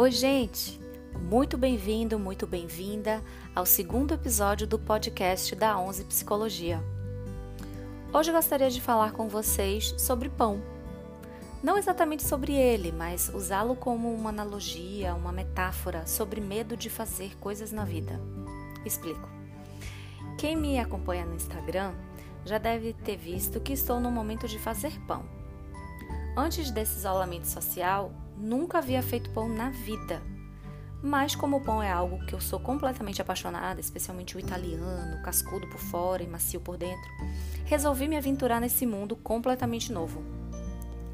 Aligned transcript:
Oi, 0.00 0.12
gente! 0.12 0.80
Muito 1.20 1.58
bem-vindo, 1.58 2.20
muito 2.20 2.46
bem-vinda 2.46 3.20
ao 3.52 3.66
segundo 3.66 4.14
episódio 4.14 4.64
do 4.64 4.78
podcast 4.78 5.56
da 5.56 5.76
11 5.76 6.04
Psicologia. 6.04 6.80
Hoje 8.12 8.30
gostaria 8.30 8.70
de 8.70 8.80
falar 8.80 9.10
com 9.10 9.28
vocês 9.28 9.92
sobre 9.98 10.28
pão. 10.28 10.62
Não 11.64 11.76
exatamente 11.76 12.22
sobre 12.22 12.52
ele, 12.52 12.92
mas 12.92 13.28
usá-lo 13.34 13.74
como 13.74 14.14
uma 14.14 14.30
analogia, 14.30 15.16
uma 15.16 15.32
metáfora 15.32 16.06
sobre 16.06 16.40
medo 16.40 16.76
de 16.76 16.88
fazer 16.88 17.36
coisas 17.38 17.72
na 17.72 17.84
vida. 17.84 18.20
Explico. 18.86 19.28
Quem 20.38 20.56
me 20.56 20.78
acompanha 20.78 21.26
no 21.26 21.34
Instagram 21.34 21.92
já 22.44 22.58
deve 22.58 22.92
ter 22.92 23.16
visto 23.16 23.58
que 23.58 23.72
estou 23.72 23.98
no 23.98 24.12
momento 24.12 24.46
de 24.46 24.60
fazer 24.60 24.92
pão. 25.08 25.24
Antes 26.36 26.70
desse 26.70 26.98
isolamento 26.98 27.48
social, 27.48 28.12
nunca 28.38 28.78
havia 28.78 29.02
feito 29.02 29.30
pão 29.30 29.48
na 29.48 29.70
vida. 29.70 30.22
Mas 31.02 31.36
como 31.36 31.58
o 31.58 31.60
pão 31.60 31.82
é 31.82 31.90
algo 31.90 32.24
que 32.26 32.34
eu 32.34 32.40
sou 32.40 32.58
completamente 32.58 33.22
apaixonada, 33.22 33.80
especialmente 33.80 34.36
o 34.36 34.40
italiano, 34.40 35.22
cascudo 35.22 35.66
por 35.68 35.78
fora 35.78 36.22
e 36.22 36.26
macio 36.26 36.60
por 36.60 36.76
dentro, 36.76 37.08
resolvi 37.64 38.08
me 38.08 38.16
aventurar 38.16 38.60
nesse 38.60 38.84
mundo 38.84 39.14
completamente 39.14 39.92
novo. 39.92 40.22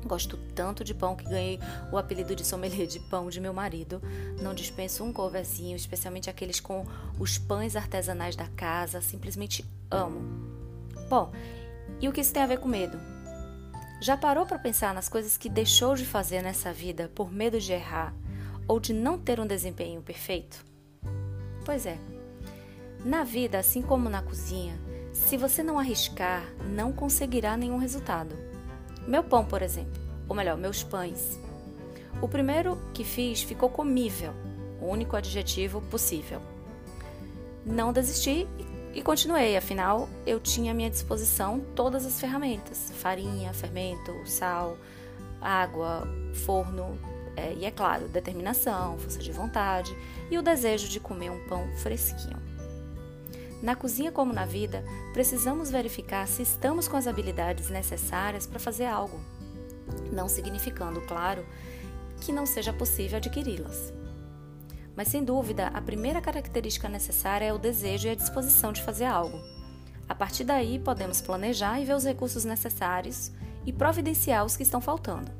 Gosto 0.06 0.36
tanto 0.54 0.84
de 0.84 0.94
pão 0.94 1.16
que 1.16 1.24
ganhei 1.24 1.58
o 1.90 1.96
apelido 1.96 2.34
de 2.36 2.46
sommelier 2.46 2.86
de 2.86 3.00
pão 3.00 3.28
de 3.28 3.40
meu 3.40 3.54
marido. 3.54 4.02
Não 4.40 4.54
dispenso 4.54 5.02
um 5.02 5.12
coverzinho, 5.12 5.76
especialmente 5.76 6.28
aqueles 6.28 6.60
com 6.60 6.84
os 7.18 7.38
pães 7.38 7.74
artesanais 7.74 8.36
da 8.36 8.46
casa. 8.48 9.00
Simplesmente 9.00 9.64
amo. 9.90 10.20
Bom, 11.08 11.32
e 12.00 12.08
o 12.08 12.12
que 12.12 12.20
isso 12.20 12.32
tem 12.32 12.42
a 12.42 12.46
ver 12.46 12.58
com 12.58 12.68
medo? 12.68 13.13
Já 14.04 14.18
parou 14.18 14.44
para 14.44 14.58
pensar 14.58 14.92
nas 14.92 15.08
coisas 15.08 15.38
que 15.38 15.48
deixou 15.48 15.94
de 15.94 16.04
fazer 16.04 16.42
nessa 16.42 16.70
vida 16.74 17.10
por 17.14 17.32
medo 17.32 17.58
de 17.58 17.72
errar 17.72 18.14
ou 18.68 18.78
de 18.78 18.92
não 18.92 19.18
ter 19.18 19.40
um 19.40 19.46
desempenho 19.46 20.02
perfeito? 20.02 20.62
Pois 21.64 21.86
é. 21.86 21.96
Na 23.02 23.24
vida, 23.24 23.58
assim 23.58 23.80
como 23.80 24.10
na 24.10 24.20
cozinha, 24.20 24.78
se 25.10 25.38
você 25.38 25.62
não 25.62 25.78
arriscar, 25.78 26.44
não 26.68 26.92
conseguirá 26.92 27.56
nenhum 27.56 27.78
resultado. 27.78 28.36
Meu 29.08 29.24
pão, 29.24 29.42
por 29.42 29.62
exemplo, 29.62 29.98
ou 30.28 30.36
melhor, 30.36 30.58
meus 30.58 30.82
pães. 30.82 31.40
O 32.20 32.28
primeiro 32.28 32.78
que 32.92 33.04
fiz 33.04 33.42
ficou 33.42 33.70
comível, 33.70 34.34
o 34.82 34.86
único 34.86 35.16
adjetivo 35.16 35.80
possível. 35.80 36.42
Não 37.64 37.90
desisti 37.90 38.46
e 38.58 38.73
e 38.94 39.02
continuei, 39.02 39.56
afinal 39.56 40.08
eu 40.26 40.38
tinha 40.38 40.72
à 40.72 40.74
minha 40.74 40.90
disposição 40.90 41.60
todas 41.74 42.06
as 42.06 42.20
ferramentas: 42.20 42.92
farinha, 42.96 43.52
fermento, 43.52 44.12
sal, 44.24 44.78
água, 45.40 46.08
forno 46.32 46.98
é, 47.36 47.52
e, 47.54 47.64
é 47.64 47.70
claro, 47.70 48.08
determinação, 48.08 48.98
força 48.98 49.18
de 49.18 49.32
vontade 49.32 49.96
e 50.30 50.38
o 50.38 50.42
desejo 50.42 50.88
de 50.88 51.00
comer 51.00 51.30
um 51.30 51.48
pão 51.48 51.68
fresquinho. 51.76 52.42
Na 53.62 53.74
cozinha, 53.74 54.12
como 54.12 54.32
na 54.32 54.44
vida, 54.44 54.84
precisamos 55.12 55.70
verificar 55.70 56.28
se 56.28 56.42
estamos 56.42 56.86
com 56.86 56.96
as 56.96 57.06
habilidades 57.06 57.70
necessárias 57.70 58.46
para 58.46 58.58
fazer 58.58 58.84
algo, 58.84 59.18
não 60.12 60.28
significando, 60.28 61.00
claro, 61.02 61.44
que 62.20 62.32
não 62.32 62.46
seja 62.46 62.72
possível 62.72 63.16
adquiri-las. 63.16 63.92
Mas 64.96 65.08
sem 65.08 65.24
dúvida, 65.24 65.68
a 65.68 65.80
primeira 65.80 66.20
característica 66.20 66.88
necessária 66.88 67.46
é 67.46 67.52
o 67.52 67.58
desejo 67.58 68.06
e 68.06 68.10
a 68.10 68.14
disposição 68.14 68.72
de 68.72 68.82
fazer 68.82 69.06
algo. 69.06 69.40
A 70.08 70.14
partir 70.14 70.44
daí, 70.44 70.78
podemos 70.78 71.20
planejar 71.20 71.80
e 71.80 71.84
ver 71.84 71.94
os 71.94 72.04
recursos 72.04 72.44
necessários 72.44 73.32
e 73.66 73.72
providenciar 73.72 74.44
os 74.44 74.56
que 74.56 74.62
estão 74.62 74.80
faltando. 74.80 75.32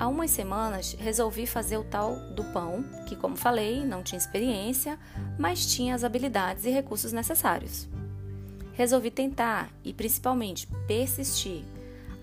Há 0.00 0.08
umas 0.08 0.32
semanas 0.32 0.96
resolvi 0.98 1.46
fazer 1.46 1.76
o 1.76 1.84
tal 1.84 2.16
do 2.34 2.42
pão, 2.44 2.84
que, 3.06 3.14
como 3.14 3.36
falei, 3.36 3.84
não 3.84 4.02
tinha 4.02 4.18
experiência, 4.18 4.98
mas 5.38 5.64
tinha 5.64 5.94
as 5.94 6.02
habilidades 6.02 6.64
e 6.64 6.70
recursos 6.70 7.12
necessários. 7.12 7.88
Resolvi 8.72 9.10
tentar 9.10 9.70
e, 9.84 9.92
principalmente, 9.92 10.66
persistir 10.88 11.62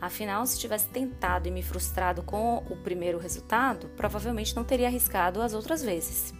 Afinal, 0.01 0.45
se 0.45 0.57
tivesse 0.57 0.87
tentado 0.87 1.47
e 1.47 1.51
me 1.51 1.61
frustrado 1.61 2.23
com 2.23 2.63
o 2.69 2.75
primeiro 2.77 3.17
resultado, 3.17 3.89
provavelmente 3.97 4.55
não 4.55 4.63
teria 4.63 4.87
arriscado 4.87 5.41
as 5.41 5.53
outras 5.53 5.83
vezes. 5.83 6.33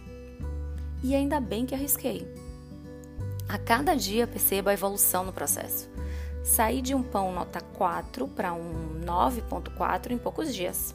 E 1.02 1.14
ainda 1.14 1.40
bem 1.40 1.66
que 1.66 1.74
arrisquei. 1.74 2.26
A 3.48 3.58
cada 3.58 3.94
dia 3.94 4.26
percebo 4.26 4.70
a 4.70 4.72
evolução 4.72 5.24
no 5.24 5.32
processo. 5.32 5.90
Saí 6.42 6.80
de 6.80 6.94
um 6.94 7.02
pão 7.02 7.32
nota 7.32 7.60
4 7.60 8.26
para 8.28 8.52
um 8.54 9.00
9.4 9.04 10.12
em 10.12 10.18
poucos 10.18 10.54
dias. 10.54 10.94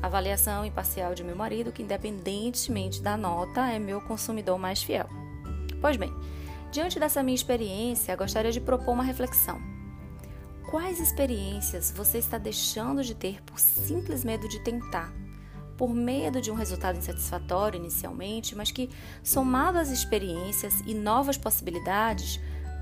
Avaliação 0.00 0.64
imparcial 0.64 1.14
de 1.14 1.22
meu 1.22 1.36
marido, 1.36 1.72
que 1.72 1.82
independentemente 1.82 3.02
da 3.02 3.16
nota, 3.16 3.68
é 3.68 3.78
meu 3.78 4.00
consumidor 4.00 4.58
mais 4.58 4.82
fiel. 4.82 5.06
Pois 5.80 5.96
bem, 5.96 6.14
diante 6.70 6.98
dessa 6.98 7.22
minha 7.22 7.34
experiência, 7.34 8.16
gostaria 8.16 8.52
de 8.52 8.60
propor 8.60 8.92
uma 8.92 9.02
reflexão. 9.02 9.60
Quais 10.70 11.00
experiências 11.00 11.90
você 11.90 12.18
está 12.18 12.38
deixando 12.38 13.02
de 13.02 13.12
ter 13.12 13.42
por 13.42 13.58
simples 13.58 14.22
medo 14.22 14.48
de 14.48 14.60
tentar? 14.60 15.12
Por 15.76 15.92
medo 15.92 16.40
de 16.40 16.48
um 16.48 16.54
resultado 16.54 16.96
insatisfatório 16.96 17.76
inicialmente, 17.76 18.54
mas 18.54 18.70
que, 18.70 18.88
somado 19.20 19.78
às 19.78 19.88
experiências 19.88 20.80
e 20.86 20.94
novas 20.94 21.36
possibilidades, 21.36 22.38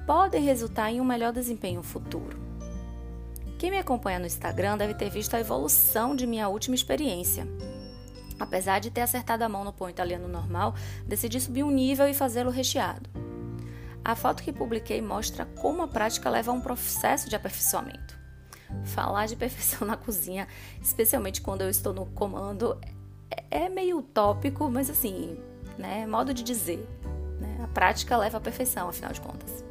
podem 0.07 0.43
resultar 0.43 0.93
em 0.93 1.01
um 1.01 1.05
melhor 1.05 1.33
desempenho 1.33 1.83
futuro. 1.83 2.39
Quem 3.59 3.71
me 3.71 3.79
acompanha 3.79 4.19
no 4.19 4.27
Instagram 4.27 4.77
deve 4.77 4.93
ter 4.93 5.09
visto 5.09 5.33
a 5.33 5.41
evolução 5.41 6.15
de 6.15 6.27
minha 6.27 6.47
última 6.47 6.75
experiência. 6.75 7.49
Apesar 8.39 8.81
de 8.81 8.91
ter 8.91 9.01
acertado 9.01 9.45
a 9.45 9.49
mão 9.49 9.65
no 9.65 9.73
pão 9.73 9.89
italiano 9.89 10.29
normal, 10.29 10.75
decidi 11.07 11.41
subir 11.41 11.63
um 11.63 11.71
nível 11.71 12.07
e 12.07 12.13
fazê-lo 12.13 12.51
recheado. 12.51 13.28
A 14.05 14.15
foto 14.15 14.43
que 14.43 14.53
publiquei 14.53 15.03
mostra 15.03 15.45
como 15.45 15.83
a 15.83 15.89
prática 15.89 16.31
leva 16.31 16.51
a 16.51 16.55
um 16.55 16.61
processo 16.61 17.29
de 17.29 17.37
aperfeiçoamento. 17.37 18.19
Falar 18.85 19.27
de 19.27 19.37
perfeição 19.37 19.87
na 19.89 19.97
cozinha, 19.97 20.47
especialmente 20.81 21.41
quando 21.41 21.63
eu 21.63 21.71
estou 21.71 21.93
no 21.93 22.07
comando, 22.07 22.79
é, 23.31 23.65
é 23.65 23.69
meio 23.69 23.99
utópico, 23.99 24.69
mas 24.71 24.89
assim, 24.89 25.39
né, 25.77 26.07
modo 26.07 26.33
de 26.33 26.43
dizer. 26.43 26.87
Né? 27.41 27.61
A 27.63 27.69
prática 27.69 28.17
leva 28.17 28.39
à 28.39 28.41
perfeição, 28.41 28.89
afinal 28.89 29.13
de 29.13 29.21
contas. 29.21 29.65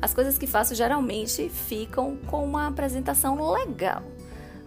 As 0.00 0.12
coisas 0.12 0.36
que 0.36 0.46
faço 0.46 0.74
geralmente 0.74 1.48
ficam 1.48 2.16
com 2.26 2.44
uma 2.44 2.66
apresentação 2.66 3.52
legal, 3.52 4.02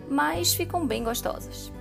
mas 0.10 0.54
ficam 0.54 0.86
bem 0.86 1.04
gostosas. 1.04 1.72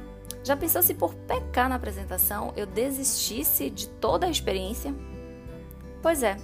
Já 0.45 0.57
pensou 0.57 0.83
se 0.83 0.95
por 0.95 1.15
pecar 1.15 1.69
na 1.69 1.75
apresentação 1.75 2.53
eu 2.57 2.67
desistisse 2.67 3.69
de 3.71 3.89
toda 3.89 4.27
a 4.27 4.31
experiência? 4.31 4.95
Pois 6.03 6.23
é, 6.23 6.37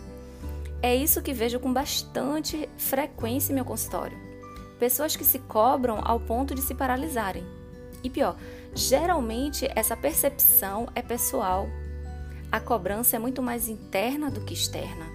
é 0.83 0.95
isso 0.95 1.23
que 1.23 1.33
vejo 1.33 1.61
com 1.61 1.73
bastante 1.73 2.69
frequência 2.77 3.53
em 3.53 3.55
meu 3.55 3.65
consultório. 3.65 4.19
Pessoas 4.81 5.15
que 5.15 5.25
se 5.25 5.39
cobram 5.39 6.01
ao 6.03 6.19
ponto 6.19 6.57
de 6.57 6.61
se 6.61 6.75
paralisarem. 6.75 7.47
E 8.03 8.11
pior, 8.11 8.37
geralmente 8.75 9.71
essa 9.77 9.97
percepção 9.97 10.89
é 10.93 11.01
pessoal. 11.01 11.69
A 12.51 12.59
cobrança 12.59 13.15
é 13.15 13.19
muito 13.19 13.41
mais 13.41 13.69
interna 13.69 14.29
do 14.29 14.41
que 14.41 14.55
externa. 14.55 15.07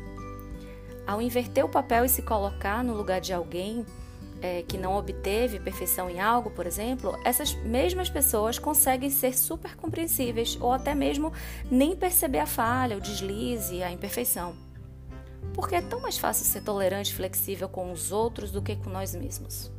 Ao 1.06 1.22
inverter 1.22 1.66
o 1.66 1.69
papel 1.69 2.06
e 2.06 2.09
se 2.09 2.22
colocar 2.22 2.81
no 2.81 2.94
lugar 2.94 3.19
de 3.19 3.33
alguém 3.33 3.85
é, 4.41 4.61
que 4.61 4.77
não 4.77 4.95
obteve 4.95 5.59
perfeição 5.59 6.09
em 6.09 6.22
algo, 6.22 6.50
por 6.50 6.66
exemplo, 6.66 7.17
essas 7.25 7.53
mesmas 7.56 8.09
pessoas 8.09 8.57
conseguem 8.57 9.09
ser 9.09 9.38
super 9.38 9.75
compreensíveis 9.75 10.57
ou 10.61 10.72
até 10.72 10.95
mesmo 10.95 11.33
nem 11.69 11.94
perceber 11.94 12.39
a 12.39 12.45
falha, 12.45 12.95
o 12.95 13.01
deslize, 13.01 13.83
a 13.83 13.91
imperfeição 13.91 14.66
porque 15.53 15.75
é 15.75 15.81
tão 15.81 16.02
mais 16.02 16.18
fácil 16.18 16.46
ser 16.46 16.62
tolerante 16.62 17.12
e 17.12 17.16
flexível 17.16 17.68
com 17.68 17.91
os 17.91 18.12
outros 18.12 18.52
do 18.52 18.62
que 18.62 18.75
com 18.75 18.90
nós 18.90 19.16
mesmos. 19.16 19.72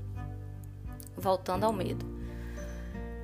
Voltando 1.17 1.65
ao 1.65 1.73
medo. 1.73 2.05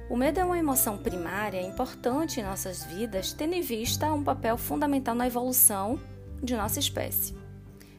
O 0.09 0.17
medo 0.17 0.39
é 0.39 0.45
uma 0.45 0.59
emoção 0.59 0.99
primária 0.99 1.63
importante 1.63 2.39
em 2.39 2.45
nossas 2.45 2.85
vidas, 2.85 3.33
tendo 3.33 3.55
em 3.55 3.63
vista 3.63 4.13
um 4.13 4.23
papel 4.23 4.59
fundamental 4.59 5.15
na 5.15 5.27
evolução 5.27 5.99
de 6.43 6.55
nossa 6.55 6.79
espécie. 6.79 7.35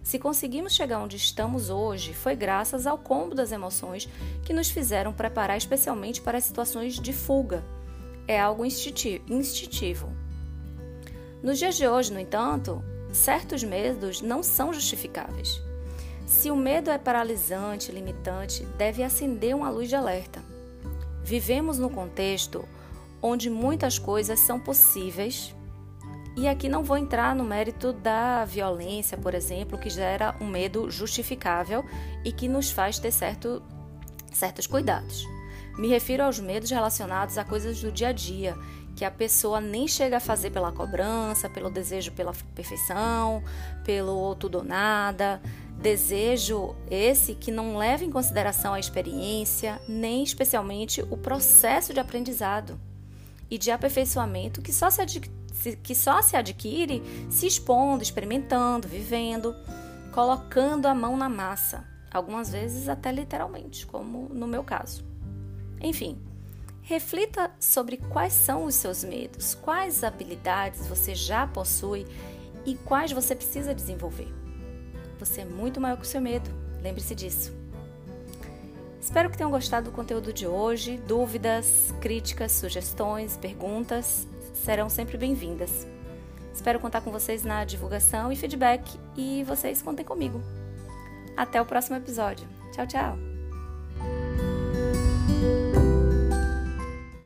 Se 0.03 0.19
conseguimos 0.19 0.75
chegar 0.75 0.99
onde 0.99 1.17
estamos 1.17 1.71
hoje, 1.71 2.13
foi 2.13 2.35
graças 2.35 2.85
ao 2.85 2.95
combo 2.95 3.33
das 3.33 3.51
emoções 3.51 4.07
que 4.43 4.53
nos 4.53 4.69
fizeram 4.69 5.11
preparar 5.11 5.57
especialmente 5.57 6.21
para 6.21 6.39
situações 6.39 6.99
de 6.99 7.11
fuga. 7.11 7.65
É 8.27 8.39
algo 8.39 8.63
instintivo. 8.63 10.13
Nos 11.41 11.57
dias 11.57 11.75
de 11.75 11.87
hoje, 11.87 12.13
no 12.13 12.19
entanto, 12.19 12.83
certos 13.15 13.63
medos 13.63 14.21
não 14.21 14.43
são 14.43 14.73
justificáveis. 14.73 15.61
Se 16.25 16.51
o 16.51 16.55
medo 16.55 16.89
é 16.89 16.97
paralisante, 16.97 17.91
limitante, 17.91 18.65
deve 18.77 19.03
acender 19.03 19.55
uma 19.55 19.69
luz 19.69 19.89
de 19.89 19.95
alerta. 19.95 20.43
Vivemos 21.23 21.79
num 21.79 21.89
contexto 21.89 22.67
onde 23.21 23.49
muitas 23.49 23.97
coisas 23.97 24.39
são 24.39 24.59
possíveis. 24.59 25.55
E 26.37 26.47
aqui 26.47 26.67
não 26.67 26.83
vou 26.83 26.97
entrar 26.97 27.33
no 27.33 27.43
mérito 27.43 27.93
da 27.93 28.43
violência, 28.43 29.17
por 29.17 29.33
exemplo, 29.33 29.77
que 29.77 29.89
gera 29.89 30.35
um 30.41 30.47
medo 30.47 30.91
justificável 30.91 31.85
e 32.23 32.31
que 32.31 32.47
nos 32.47 32.69
faz 32.69 32.99
ter 32.99 33.11
certo, 33.11 33.63
certos 34.33 34.67
cuidados. 34.67 35.25
Me 35.77 35.87
refiro 35.87 36.23
aos 36.23 36.39
medos 36.39 36.69
relacionados 36.69 37.37
a 37.37 37.45
coisas 37.45 37.81
do 37.81 37.91
dia 37.91 38.09
a 38.09 38.11
dia, 38.11 38.55
que 38.95 39.03
a 39.03 39.11
pessoa 39.11 39.59
nem 39.59 39.87
chega 39.87 40.17
a 40.17 40.19
fazer 40.21 40.51
pela 40.51 40.71
cobrança, 40.71 41.49
pelo 41.49 41.69
desejo 41.69 42.13
pela 42.13 42.33
perfeição, 42.55 43.43
pelo 43.83 44.33
tudo 44.35 44.59
ou 44.59 44.63
nada. 44.63 45.41
Desejo 45.77 46.73
esse 46.89 47.35
que 47.35 47.51
não 47.51 47.77
leva 47.77 48.05
em 48.05 48.09
consideração 48.09 48.73
a 48.73 48.79
experiência, 48.79 49.81
nem 49.87 50.23
especialmente 50.23 51.01
o 51.01 51.17
processo 51.17 51.93
de 51.93 51.99
aprendizado 51.99 52.79
e 53.51 53.57
de 53.57 53.69
aperfeiçoamento 53.69 54.61
que 54.61 54.71
só 54.71 54.89
se, 54.89 55.05
que 55.83 55.93
só 55.93 56.21
se 56.21 56.37
adquire 56.37 57.03
se 57.29 57.45
expondo, 57.45 58.01
experimentando, 58.01 58.87
vivendo, 58.87 59.53
colocando 60.13 60.85
a 60.85 60.95
mão 60.95 61.17
na 61.17 61.27
massa, 61.27 61.85
algumas 62.09 62.49
vezes 62.49 62.87
até 62.87 63.11
literalmente, 63.11 63.85
como 63.85 64.29
no 64.33 64.47
meu 64.47 64.63
caso. 64.63 65.03
Enfim, 65.81 66.17
Reflita 66.85 67.49
sobre 67.59 67.97
quais 67.97 68.31
são 68.31 68.65
os 68.65 68.75
seus 68.75 69.03
medos, 69.03 69.55
quais 69.55 70.03
habilidades 70.03 70.85
você 70.85 71.15
já 71.15 71.47
possui 71.47 72.05
e 72.63 72.75
quais 72.75 73.11
você 73.11 73.35
precisa 73.35 73.73
desenvolver. 73.73 74.27
Você 75.17 75.41
é 75.41 75.45
muito 75.45 75.81
maior 75.81 75.97
que 75.97 76.03
o 76.03 76.05
seu 76.05 76.21
medo, 76.21 76.47
lembre-se 76.83 77.15
disso. 77.15 77.51
Espero 79.01 79.31
que 79.31 79.37
tenham 79.37 79.49
gostado 79.49 79.89
do 79.89 79.95
conteúdo 79.95 80.31
de 80.31 80.45
hoje. 80.45 80.97
Dúvidas, 81.07 81.91
críticas, 82.01 82.51
sugestões, 82.51 83.35
perguntas 83.35 84.27
serão 84.53 84.87
sempre 84.87 85.17
bem-vindas. 85.17 85.87
Espero 86.53 86.79
contar 86.79 87.01
com 87.01 87.11
vocês 87.11 87.43
na 87.43 87.65
divulgação 87.65 88.31
e 88.31 88.35
feedback 88.35 88.99
e 89.17 89.43
vocês 89.43 89.81
contem 89.81 90.05
comigo. 90.05 90.39
Até 91.35 91.59
o 91.59 91.65
próximo 91.65 91.97
episódio. 91.97 92.47
Tchau, 92.71 92.85
tchau! 92.85 93.24